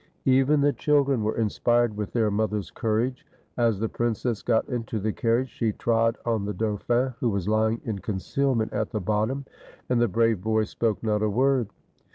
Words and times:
Even 0.25 0.61
the 0.61 0.73
children 0.73 1.23
were 1.23 1.35
inspired 1.37 1.95
with 1.95 2.11
their 2.11 2.31
mother's 2.31 2.71
courage. 2.71 3.23
As 3.55 3.79
the 3.79 3.87
princess 3.87 4.41
got 4.41 4.67
into 4.67 4.99
the 4.99 5.13
carriage 5.13 5.51
she 5.51 5.73
trod 5.73 6.17
on 6.25 6.45
the 6.45 6.55
dauphin, 6.55 7.13
who 7.19 7.29
was 7.29 7.47
lying 7.47 7.79
in 7.85 7.99
concealment 7.99 8.73
at 8.73 8.89
the 8.89 8.99
bottom, 8.99 9.45
and 9.89 10.01
the 10.01 10.07
brave 10.07 10.41
boy 10.41 10.63
spoke 10.63 11.03
not 11.03 11.21
a 11.21 11.29
word. 11.29 11.69